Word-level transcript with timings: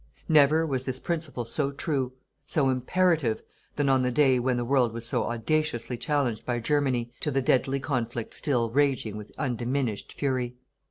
Never 0.27 0.65
was 0.65 0.85
this 0.85 0.97
principle 0.97 1.45
so 1.45 1.69
true, 1.69 2.13
so 2.43 2.69
imperative, 2.71 3.43
than 3.75 3.87
on 3.87 4.01
the 4.01 4.09
day 4.09 4.39
when 4.39 4.57
the 4.57 4.65
world 4.65 4.93
was 4.93 5.05
so 5.05 5.25
audaciously 5.25 5.95
challenged 5.95 6.43
by 6.43 6.59
Germany 6.59 7.13
to 7.19 7.29
the 7.29 7.39
deadly 7.43 7.79
conflict 7.79 8.33
still 8.33 8.71
raging 8.71 9.15
with 9.15 9.31
undiminished 9.37 10.11
fury. 10.13 10.55